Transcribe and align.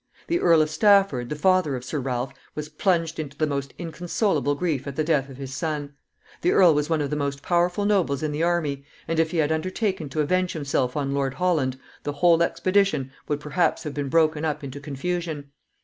The 0.25 0.39
Earl 0.39 0.63
of 0.63 0.71
Stafford, 0.71 1.29
the 1.29 1.35
father 1.35 1.75
of 1.75 1.83
Sir 1.85 1.99
Ralph, 1.99 2.33
was 2.55 2.69
plunged 2.69 3.19
into 3.19 3.37
the 3.37 3.45
most 3.45 3.71
inconsolable 3.77 4.55
grief 4.55 4.87
at 4.87 4.95
the 4.95 5.03
death 5.03 5.29
of 5.29 5.37
his 5.37 5.53
son. 5.53 5.93
The 6.41 6.53
earl 6.53 6.73
was 6.73 6.89
one 6.89 7.01
of 7.01 7.11
the 7.11 7.15
most 7.15 7.43
powerful 7.43 7.85
nobles 7.85 8.23
in 8.23 8.31
the 8.31 8.41
army, 8.41 8.83
and, 9.07 9.19
if 9.19 9.29
he 9.29 9.37
had 9.37 9.51
undertaken 9.51 10.09
to 10.09 10.21
avenge 10.21 10.53
himself 10.53 10.97
on 10.97 11.13
Lord 11.13 11.35
Holland, 11.35 11.77
the 12.01 12.13
whole 12.13 12.41
expedition 12.41 13.11
would 13.27 13.39
perhaps 13.39 13.83
have 13.83 13.93
been 13.93 14.09
broken 14.09 14.43
up 14.43 14.63
into 14.63 14.79
confusion. 14.79 15.51